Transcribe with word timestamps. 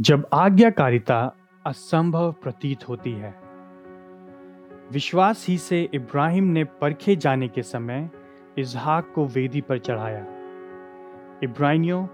जब 0.00 0.26
आज्ञाकारिता 0.32 1.36
असंभव 1.66 2.32
प्रतीत 2.32 2.88
होती 2.88 3.12
है। 3.12 3.34
विश्वास 4.92 5.46
ही 5.48 5.58
से 5.58 5.88
इब्राहिम 5.94 6.44
ने 6.44 6.64
परखे 6.64 7.16
जाने 7.16 7.48
के 7.48 7.62
समय 7.62 8.10
इजहाक 8.58 9.12
को 9.14 9.26
वेदी 9.26 9.60
पर 9.60 9.78
चढ़ाया। 9.78 10.20
इब्राहिमियों 11.42 12.06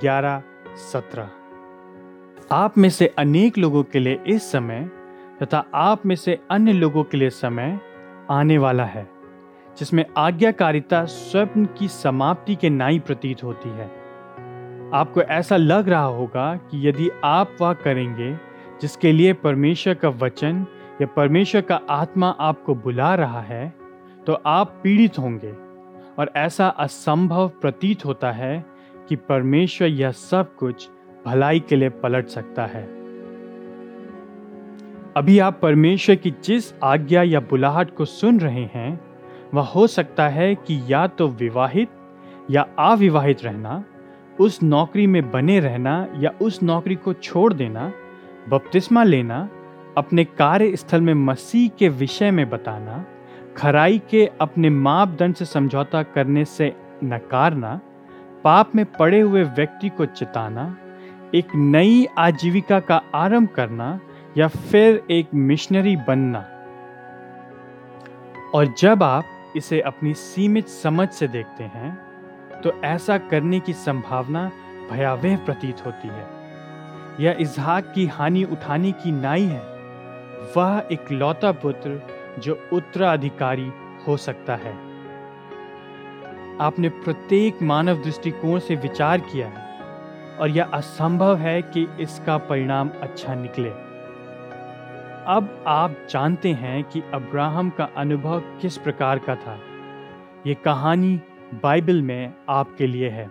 ग्यारह 0.00 0.42
सत्रह। 0.76 1.30
आप 2.52 2.78
में 2.78 2.90
से 2.90 3.06
अनेक 3.18 3.58
लोगों 3.58 3.82
के 3.82 3.98
लिए 3.98 4.20
इस 4.26 4.52
समय 4.52 4.90
तथा 5.42 5.64
आप 5.74 6.06
में 6.06 6.16
से 6.16 6.40
अन्य 6.50 6.72
लोगों 6.72 7.04
के 7.04 7.16
लिए 7.16 7.30
समय 7.30 7.80
आने 8.30 8.58
वाला 8.58 8.84
है, 8.84 9.08
जिसमें 9.78 10.04
आज्ञाकारिता 10.16 11.04
स्वप्न 11.04 11.68
की 11.78 11.88
समाप्ति 11.88 12.54
के 12.54 12.70
नाई 12.70 12.98
प्रतीत 12.98 13.44
होती 13.44 13.68
है। 13.68 14.03
आपको 14.94 15.20
ऐसा 15.20 15.56
लग 15.56 15.88
रहा 15.88 16.04
होगा 16.04 16.54
कि 16.56 16.88
यदि 16.88 17.08
आप 17.24 17.56
वह 17.60 17.72
करेंगे, 17.74 18.34
जिसके 18.82 19.12
लिए 19.12 19.32
परमेश्वर 19.32 19.94
का 19.94 20.08
वचन 20.08 20.66
या 21.02 21.06
परमेश्वर 21.06 21.60
का 21.60 21.80
आत्मा 21.90 22.28
आपको 22.40 22.74
बुला 22.74 23.14
रहा 23.14 23.40
है 23.40 23.74
तो 24.26 24.32
आप 24.46 24.80
पीड़ित 24.82 25.18
होंगे। 25.18 25.52
और 26.18 26.30
ऐसा 26.36 26.68
असंभव 26.68 27.48
प्रतीत 27.60 28.04
होता 28.04 28.30
है 28.32 28.64
कि 29.08 29.16
परमेश्वर 29.16 29.88
यह 29.88 30.10
सब 30.10 30.54
कुछ 30.56 30.88
भलाई 31.26 31.60
के 31.60 31.76
लिए 31.76 31.88
पलट 31.88 32.26
सकता 32.26 32.66
है। 32.66 32.82
अभी 35.16 35.38
आप 35.38 35.58
परमेश्वर 35.62 36.16
की 36.16 36.34
जिस 36.44 36.72
आज्ञा 36.82 37.22
या 37.22 37.40
बुलाहट 37.40 37.94
को 37.96 38.04
सुन 38.04 38.40
रहे 38.40 38.64
हैं, 38.64 39.00
वह 39.54 39.62
हो 39.62 39.86
सकता 39.86 40.28
है 40.28 40.54
कि 40.54 40.80
या 40.88 41.06
तो 41.06 41.28
विवाहित 41.28 41.90
या 42.50 42.66
अविवाहित 42.78 43.44
रहना 43.44 43.84
उस 44.40 44.62
नौकरी 44.62 45.06
में 45.06 45.30
बने 45.30 45.60
रहना 45.60 46.08
या 46.16 46.30
उस 46.42 46.62
नौकरी 46.62 46.94
को 46.94 47.12
छोड़ 47.12 47.54
देना, 47.54 47.92
बपतिस्मा 48.48 49.02
लेना, 49.04 49.48
अपने 49.96 50.24
कार्य 50.24 50.76
स्थल 50.76 51.00
में 51.00 51.14
मसीह 51.14 51.68
के 51.68 51.88
विषय 51.88 52.30
में 52.30 52.50
बताना, 52.50 53.04
खराई 53.56 54.02
के 54.10 54.30
अपने 54.40 54.70
मापदंड 54.70 55.34
से 55.34 55.44
समझौता 55.44 56.02
करने 56.02 56.44
से 56.44 56.76
नकारना, 57.04 57.80
पाप 58.44 58.72
में 58.74 58.84
पड़े 58.84 59.20
हुए 59.20 59.42
व्यक्ति 59.42 59.88
को 59.88 60.06
चिताना, 60.06 60.76
एक 61.34 61.46
नई 61.54 62.06
आजीविका 62.18 62.80
का 62.80 63.02
आरंभ 63.14 63.48
करना 63.48 64.00
या 64.38 64.48
फिर 64.48 65.02
एक 65.10 65.28
मिशनरी 65.34 65.96
बनना। 65.96 66.38
और 68.54 68.74
जब 68.78 69.02
आप 69.02 69.24
इसे 69.56 69.80
अपनी 69.80 70.14
सीमित 70.14 70.68
समझ 70.68 71.08
से 71.08 71.28
देखते 71.28 71.64
हैं 71.64 72.13
तो 72.64 72.72
ऐसा 72.84 73.18
करने 73.18 73.60
की 73.60 73.72
संभावना 73.72 74.50
भयावह 74.90 75.36
प्रतीत 75.36 75.86
होती 75.86 76.08
है। 76.08 76.26
यह 77.20 77.36
इजहाक 77.40 77.92
की 77.94 78.06
हानि 78.06 78.44
उठाने 78.44 78.92
की 78.92 79.12
नाई 79.12 79.42
है, 79.42 79.62
वह 80.56 80.88
एक 80.92 81.12
लौता 81.12 81.52
पुत्र 81.52 82.00
जो 82.38 82.58
उत्तराधिकारी 82.72 83.72
हो 84.08 84.16
सकता 84.16 84.54
है। 84.54 84.72
आपने 86.60 86.88
प्रत्येक 86.88 87.62
मानव 87.62 88.02
दृष्टिकोण 88.02 88.58
से 88.58 88.76
विचार 88.76 89.20
किया 89.20 89.46
है 89.48 89.62
और 90.38 90.50
यह 90.50 90.64
असंभव 90.64 91.36
है 91.36 91.62
कि 91.62 91.86
इसका 92.00 92.38
परिणाम 92.38 92.90
अच्छा 93.02 93.34
निकले। 93.34 93.70
अब 95.26 95.64
आप 95.66 95.96
जानते 96.10 96.52
हैं 96.52 96.82
कि 96.84 97.02
अब्राहम 97.14 97.70
का 97.70 97.88
अनुभव 97.96 98.40
किस 98.40 98.78
प्रकार 98.78 99.18
का 99.18 99.34
था। 99.34 99.58
ये 100.46 100.54
कहानी 100.54 101.20
बाइबल 101.62 102.02
में 102.02 102.34
आपके 102.48 102.86
लिए 102.86 103.08
है। 103.08 103.30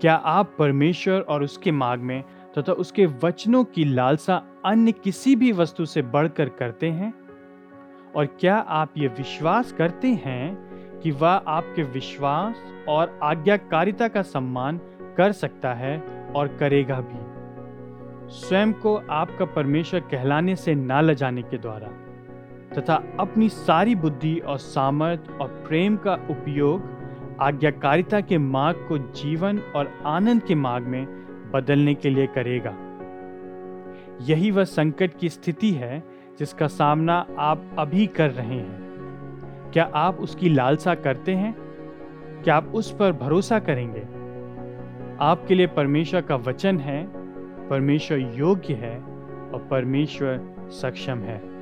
क्या 0.00 0.14
आप 0.14 0.54
परमेश्वर 0.58 1.20
और 1.20 1.42
उसके 1.42 1.72
मार्ग 1.72 2.02
में 2.02 2.22
तथा 2.22 2.62
तो 2.62 2.72
उसके 2.72 3.06
वचनों 3.06 3.64
की 3.64 3.84
लालसा 3.84 4.42
अन्य 4.64 4.92
किसी 4.92 5.36
भी 5.36 5.52
वस्तु 5.52 5.86
से 5.86 6.02
बढ़कर 6.02 6.48
करते 6.48 6.88
हैं? 6.88 7.14
और 8.16 8.26
क्या 8.26 8.56
आप 8.56 8.92
ये 8.96 9.08
विश्वास 9.08 9.72
करते 9.72 10.08
हैं 10.08 10.54
कि 11.00 11.10
वह 11.10 11.28
आपके 11.28 11.82
विश्वास 11.82 12.56
और 12.88 13.18
आज्ञाकारिता 13.22 14.08
का 14.08 14.22
सम्मान 14.22 14.80
कर 15.16 15.32
सकता 15.32 15.74
है 15.74 16.24
और 16.36 16.48
करेगा 16.48 17.00
भी? 17.00 17.34
स्वयं 18.32 18.72
को 18.72 19.02
आपका 19.10 19.44
परमेश्वर 19.44 20.00
कहलाने 20.00 20.56
से 20.56 20.74
ना 20.74 21.00
लजाने 21.00 21.42
के 21.42 21.58
द्वारा। 21.58 22.03
तथा 22.78 23.16
अपनी 23.20 23.48
सारी 23.48 23.94
बुद्धि 23.94 24.38
और 24.38 24.58
सामर्थ्य 24.58 25.32
और 25.32 25.48
प्रेम 25.48 25.96
का 25.96 26.14
उपयोग 26.14 26.94
आज्ञाकारिता 27.40 28.20
के 28.20 28.38
मार्ग 28.38 28.86
को 28.88 28.98
जीवन 28.98 29.58
और 29.58 29.92
आनंद 30.06 30.42
के 30.42 30.54
मार्ग 30.54 30.86
में 30.86 31.06
बदलने 31.50 31.94
के 31.94 32.10
लिए 32.10 32.26
करेगा। 32.26 32.74
यही 34.20 34.50
वह 34.50 34.64
संकट 34.64 35.10
की 35.20 35.28
स्थिति 35.28 35.70
है 35.70 36.02
जिसका 36.38 36.66
सामना 36.66 37.26
आप 37.38 37.62
अभी 37.78 38.06
कर 38.06 38.30
रहे 38.30 38.56
हैं। 38.56 38.84
क्या 39.72 39.90
आप 39.94 40.20
उसकी 40.20 40.48
लालसा 40.48 40.94
करते 40.94 41.34
हैं? 41.34 41.54
क्या 42.44 42.56
आप 42.56 42.72
उस 42.74 42.96
पर 42.96 43.12
भरोसा 43.12 43.58
करेंगे? 43.58 44.02
आपके 45.20 45.54
लिए 45.54 45.66
परमेश्वर 45.66 46.20
का 46.20 46.36
वचन 46.36 46.78
है, 46.78 47.08
परमेश्वर 47.68 48.18
योग्य 48.18 48.74
है 48.74 48.98
और 49.52 49.68
परमेश्वर 49.70 50.54
सक्षम 50.68 51.18
है। 51.18 51.53